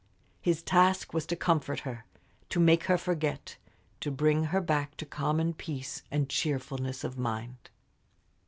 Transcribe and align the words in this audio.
His 0.41 0.63
task 0.63 1.13
was 1.13 1.27
to 1.27 1.35
comfort 1.35 1.81
her, 1.81 2.05
to 2.49 2.59
make 2.59 2.85
her 2.85 2.97
forget, 2.97 3.57
to 3.99 4.09
bring 4.09 4.45
her 4.45 4.59
back 4.59 4.97
to 4.97 5.05
common 5.05 5.53
peace 5.53 6.01
and 6.09 6.27
cheerfulness 6.27 7.03
of 7.03 7.19
mind. 7.19 7.69